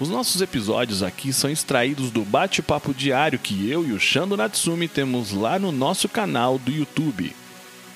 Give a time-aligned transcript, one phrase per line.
[0.00, 4.86] Os nossos episódios aqui são extraídos do bate-papo diário que eu e o Shando Natsumi
[4.86, 7.34] temos lá no nosso canal do YouTube.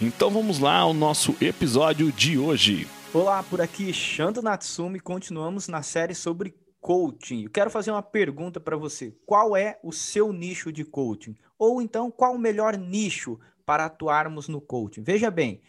[0.00, 2.86] Então vamos lá ao nosso episódio de hoje.
[3.12, 7.42] Olá, por aqui Shando Natsumi, continuamos na série sobre coaching.
[7.42, 9.12] Eu quero fazer uma pergunta para você.
[9.26, 11.36] Qual é o seu nicho de coaching?
[11.58, 15.02] Ou então, qual o melhor nicho para atuarmos no coaching?
[15.02, 15.60] Veja bem,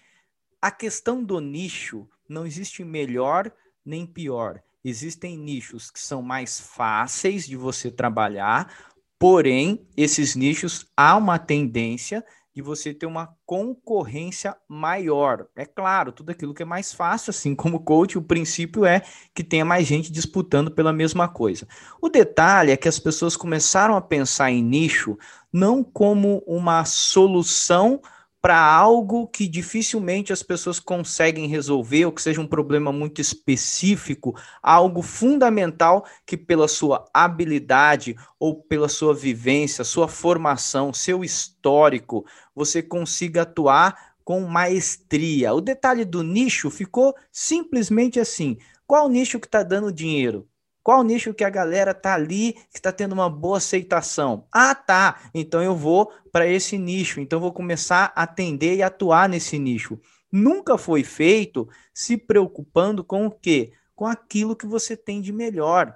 [0.62, 3.52] a questão do nicho não existe melhor
[3.84, 8.74] nem pior existem nichos que são mais fáceis de você trabalhar,
[9.18, 12.24] porém, esses nichos há uma tendência
[12.60, 15.48] de você ter uma concorrência maior.
[15.56, 19.02] É claro, tudo aquilo que é mais fácil, assim como coach, o princípio é
[19.34, 21.68] que tenha mais gente disputando pela mesma coisa.
[22.02, 25.18] O detalhe é que as pessoas começaram a pensar em nicho
[25.54, 28.02] não como uma solução
[28.42, 34.36] para algo que dificilmente as pessoas conseguem resolver, ou que seja um problema muito específico,
[34.64, 42.82] algo fundamental que, pela sua habilidade ou pela sua vivência, sua formação, seu histórico, você
[42.82, 45.54] consiga atuar com maestria.
[45.54, 50.49] O detalhe do nicho ficou simplesmente assim: qual nicho que está dando dinheiro?
[50.90, 54.48] Qual nicho que a galera tá ali, que está tendo uma boa aceitação?
[54.52, 55.22] Ah, tá.
[55.36, 57.20] Então eu vou para esse nicho.
[57.20, 60.00] Então eu vou começar a atender e atuar nesse nicho.
[60.32, 63.72] Nunca foi feito se preocupando com o quê?
[63.94, 65.96] Com aquilo que você tem de melhor.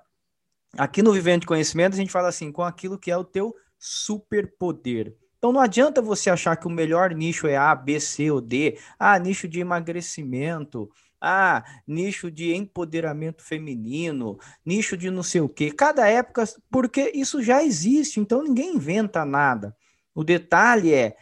[0.77, 3.51] Aqui no Vivendo de Conhecimento a gente fala assim, com aquilo que é o teu
[3.79, 5.15] superpoder.
[5.39, 8.77] Então não adianta você achar que o melhor nicho é A, B, C ou D.
[8.99, 10.87] Ah, nicho de emagrecimento,
[11.25, 15.71] ah, nicho de empoderamento feminino, nicho de não sei o quê.
[15.71, 19.73] Cada época, porque isso já existe, então ninguém inventa nada.
[20.13, 21.15] O detalhe é,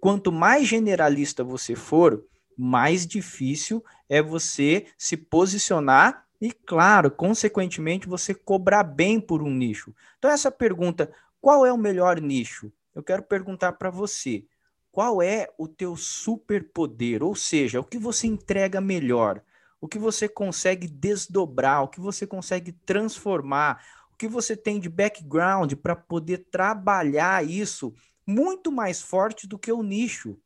[0.00, 2.24] quanto mais generalista você for,
[2.56, 9.94] mais difícil é você se posicionar e, claro, consequentemente, você cobrar bem por um nicho.
[10.18, 11.12] Então, essa pergunta,
[11.42, 12.72] qual é o melhor nicho?
[12.94, 14.44] Eu quero perguntar para você
[14.92, 19.42] qual é o teu superpoder, ou seja, o que você entrega melhor,
[19.80, 23.82] o que você consegue desdobrar, o que você consegue transformar,
[24.12, 27.94] o que você tem de background para poder trabalhar isso
[28.26, 30.38] muito mais forte do que o nicho.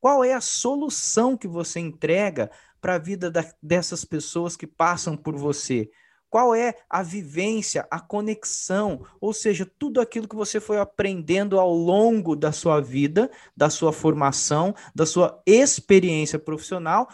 [0.00, 2.50] Qual é a solução que você entrega
[2.80, 5.88] para a vida da, dessas pessoas que passam por você?
[6.30, 11.72] Qual é a vivência, a conexão, ou seja, tudo aquilo que você foi aprendendo ao
[11.72, 17.08] longo da sua vida, da sua formação, da sua experiência profissional,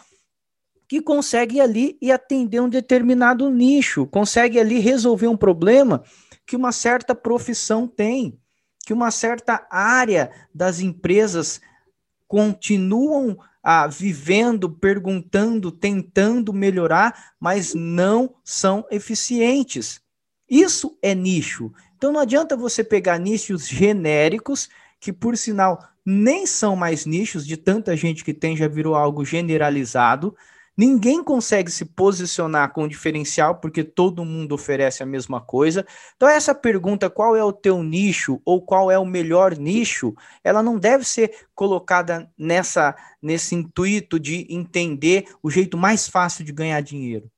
[0.87, 6.03] que consegue ali e atender um determinado nicho, consegue ali resolver um problema
[6.45, 8.37] que uma certa profissão tem,
[8.85, 11.59] que uma certa área das empresas
[12.27, 13.37] continuam
[13.67, 19.99] ah, vivendo, perguntando, tentando melhorar, mas não são eficientes.
[20.47, 21.71] Isso é nicho.
[21.97, 27.57] Então não adianta você pegar nichos genéricos, que por sinal nem são mais nichos, de
[27.57, 30.35] tanta gente que tem, já virou algo generalizado.
[30.77, 35.85] Ninguém consegue se posicionar com diferencial porque todo mundo oferece a mesma coisa.
[36.15, 40.61] Então, essa pergunta, qual é o teu nicho ou qual é o melhor nicho, ela
[40.61, 46.81] não deve ser colocada nessa nesse intuito de entender o jeito mais fácil de ganhar
[46.81, 47.31] dinheiro.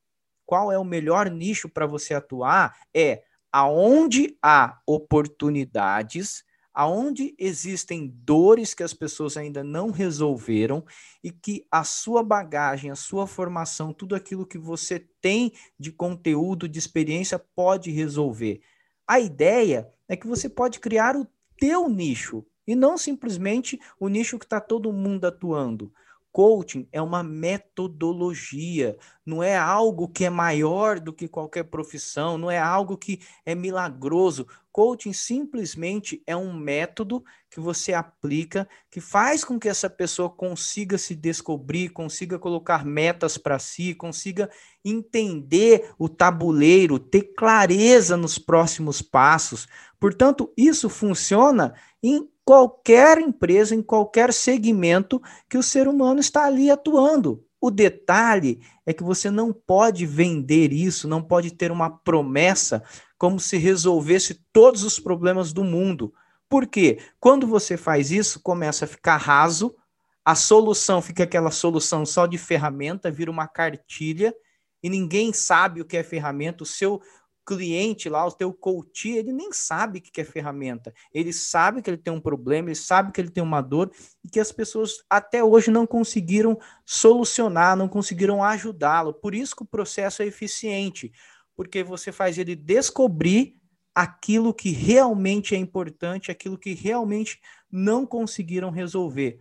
[0.46, 2.76] Qual é o melhor nicho para você atuar?
[2.94, 3.22] É
[3.52, 6.44] aonde há oportunidades
[6.78, 10.86] aonde existem dores que as pessoas ainda não resolveram
[11.24, 16.70] e que a sua bagagem, a sua formação, tudo aquilo que você tem de conteúdo,
[16.70, 18.62] de experiência pode resolver.
[19.08, 21.26] A ideia é que você pode criar o
[21.60, 25.92] teu nicho e não simplesmente o nicho que está todo mundo atuando.
[26.32, 32.52] Coaching é uma metodologia, não é algo que é maior do que qualquer profissão, não
[32.52, 34.48] é algo que é milagroso.
[34.72, 41.00] Coaching simplesmente é um método que você aplica, que faz com que essa pessoa consiga
[41.00, 44.48] se descobrir, consiga colocar metas para si, consiga
[44.86, 49.68] entender o tabuleiro, ter clareza nos próximos passos.
[50.00, 51.74] Portanto, isso funciona
[52.04, 57.46] em qualquer empresa, em qualquer segmento que o ser humano está ali atuando.
[57.60, 62.82] O detalhe é que você não pode vender isso, não pode ter uma promessa
[63.18, 66.14] como se resolvesse todos os problemas do mundo.
[66.48, 67.00] Por quê?
[67.20, 69.76] Quando você faz isso, começa a ficar raso,
[70.24, 74.34] a solução fica aquela solução só de ferramenta, vira uma cartilha
[74.82, 76.64] e ninguém sabe o que é ferramenta.
[76.64, 77.02] O seu
[77.48, 80.94] cliente lá, o teu coach, ele nem sabe o que é ferramenta.
[81.14, 83.90] Ele sabe que ele tem um problema, ele sabe que ele tem uma dor
[84.22, 89.14] e que as pessoas até hoje não conseguiram solucionar, não conseguiram ajudá-lo.
[89.14, 91.10] Por isso que o processo é eficiente,
[91.56, 93.56] porque você faz ele descobrir
[93.96, 97.40] aquilo que realmente é importante, aquilo que realmente
[97.72, 99.40] não conseguiram resolver.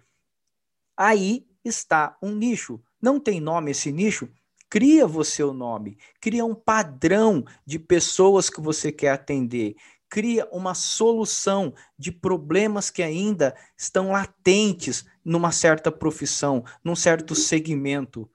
[0.97, 2.81] Aí está um nicho.
[3.03, 4.31] Não tem nome esse nicho?
[4.69, 9.77] Cria você o nome, cria um padrão de pessoas que você quer atender,
[10.09, 18.29] cria uma solução de problemas que ainda estão latentes numa certa profissão, num certo segmento.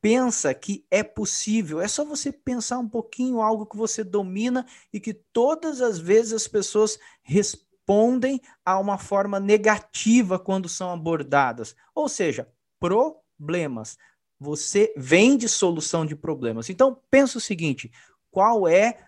[0.00, 4.98] Pensa que é possível, é só você pensar um pouquinho algo que você domina e
[4.98, 12.08] que todas as vezes as pessoas respondem a uma forma negativa quando são abordadas, ou
[12.08, 12.48] seja,
[12.80, 13.96] problemas.
[14.42, 16.68] Você vende solução de problemas.
[16.68, 17.92] Então, pensa o seguinte:
[18.28, 18.98] qual é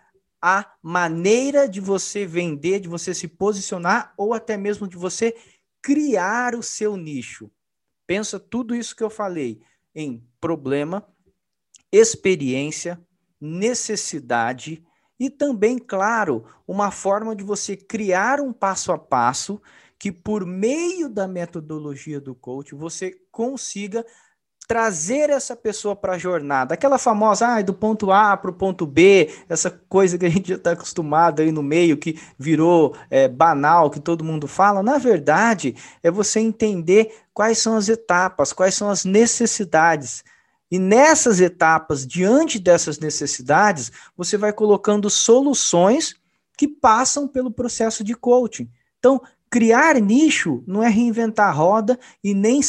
[0.41, 5.35] a maneira de você vender, de você se posicionar ou até mesmo de você
[5.81, 7.51] criar o seu nicho?
[8.07, 9.61] Pensa tudo isso que eu falei
[9.93, 11.05] em problema,
[11.91, 12.97] experiência,
[13.41, 14.85] necessidade
[15.19, 19.61] e também, claro, uma forma de você criar um passo a passo
[19.99, 24.05] que, por meio da metodologia do coach, você consiga
[24.67, 28.85] trazer essa pessoa para a jornada, aquela famosa, ah, do ponto A para o ponto
[28.85, 33.27] B, essa coisa que a gente já está acostumado aí no meio, que virou é,
[33.27, 38.75] banal, que todo mundo fala, na verdade, é você entender quais são as etapas, quais
[38.75, 40.23] são as necessidades.
[40.71, 46.15] E nessas etapas, diante dessas necessidades, você vai colocando soluções
[46.57, 48.69] que passam pelo processo de coaching.
[48.97, 49.21] Então,
[49.55, 52.59] Criar nicho não é reinventar a roda e nem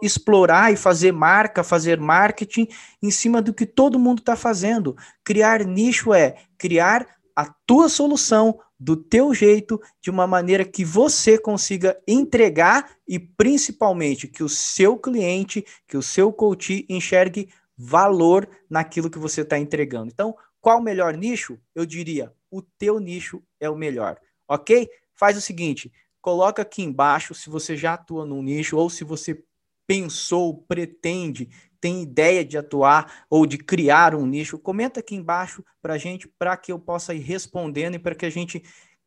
[0.00, 2.68] explorar e fazer marca, fazer marketing
[3.02, 4.94] em cima do que todo mundo está fazendo.
[5.24, 11.36] Criar nicho é criar a tua solução do teu jeito, de uma maneira que você
[11.36, 19.10] consiga entregar e principalmente que o seu cliente, que o seu coach enxergue valor naquilo
[19.10, 20.12] que você está entregando.
[20.12, 21.58] Então, qual o melhor nicho?
[21.74, 24.88] Eu diria, o teu nicho é o melhor, ok?
[25.14, 25.92] Faz o seguinte,
[26.22, 29.42] Coloca aqui embaixo se você já atua num nicho ou se você
[29.88, 34.56] pensou, pretende, tem ideia de atuar ou de criar um nicho.
[34.56, 38.30] Comenta aqui embaixo para gente, para que eu possa ir respondendo e para que a
[38.30, 38.62] gente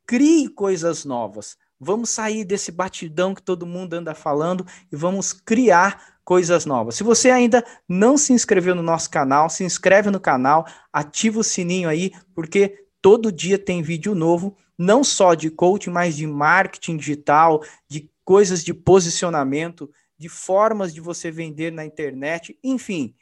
[0.05, 1.57] crie coisas novas.
[1.79, 6.95] Vamos sair desse batidão que todo mundo anda falando e vamos criar coisas novas.
[6.95, 11.43] Se você ainda não se inscreveu no nosso canal, se inscreve no canal, ativa o
[11.43, 16.97] sininho aí, porque todo dia tem vídeo novo não só de coaching, mas de marketing
[16.97, 23.15] digital, de coisas de posicionamento, de formas de você vender na internet, enfim.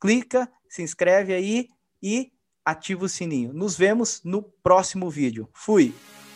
[0.00, 1.68] Clica, se inscreve aí
[2.02, 2.32] e
[2.64, 3.52] ativa o sininho.
[3.52, 5.48] Nos vemos no próximo vídeo.
[5.52, 5.94] Fui!